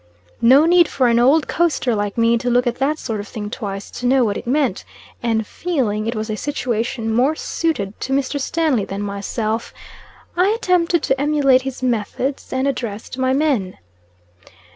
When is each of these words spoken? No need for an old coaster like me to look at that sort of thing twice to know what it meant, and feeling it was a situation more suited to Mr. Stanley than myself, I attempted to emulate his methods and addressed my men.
No 0.41 0.65
need 0.65 0.87
for 0.87 1.09
an 1.09 1.19
old 1.19 1.47
coaster 1.47 1.93
like 1.93 2.17
me 2.17 2.35
to 2.39 2.49
look 2.49 2.65
at 2.65 2.77
that 2.77 2.97
sort 2.97 3.19
of 3.19 3.27
thing 3.27 3.51
twice 3.51 3.91
to 3.91 4.07
know 4.07 4.23
what 4.25 4.35
it 4.35 4.47
meant, 4.47 4.83
and 5.21 5.45
feeling 5.45 6.07
it 6.07 6.15
was 6.15 6.27
a 6.27 6.35
situation 6.35 7.13
more 7.13 7.35
suited 7.35 7.99
to 8.01 8.11
Mr. 8.11 8.41
Stanley 8.41 8.83
than 8.83 9.03
myself, 9.03 9.71
I 10.35 10.47
attempted 10.47 11.03
to 11.03 11.21
emulate 11.21 11.61
his 11.61 11.83
methods 11.83 12.51
and 12.51 12.67
addressed 12.67 13.19
my 13.19 13.33
men. 13.33 13.77